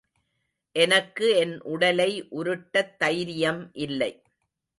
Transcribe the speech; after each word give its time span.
எனக்கு 0.75 1.35
என் 1.35 1.61
உடலை 1.61 2.23
உருட்டத் 2.31 2.95
தைரியம் 2.97 3.69
இல்லை. 3.73 4.11